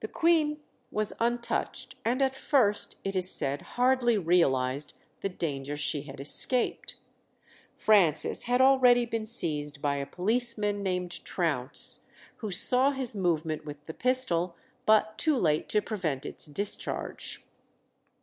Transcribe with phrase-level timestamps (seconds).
[0.00, 6.00] The Queen was untouched, and at first, it is said, hardly realized the danger she
[6.04, 6.96] had escaped.
[7.76, 13.84] Francis had already been seized by a policeman named Trounce, who saw his movement with
[13.84, 17.44] the pistol, but too late to prevent its discharge.